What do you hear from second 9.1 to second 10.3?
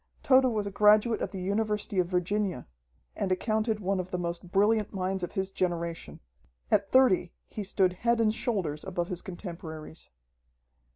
contemporaries.